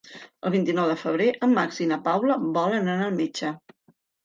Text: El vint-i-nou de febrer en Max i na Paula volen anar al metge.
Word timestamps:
El 0.49 0.53
vint-i-nou 0.53 0.87
de 0.91 0.95
febrer 1.01 1.27
en 1.49 1.53
Max 1.59 1.83
i 1.85 1.87
na 1.93 2.01
Paula 2.09 2.39
volen 2.59 2.91
anar 2.97 3.09
al 3.13 3.17
metge. 3.23 3.55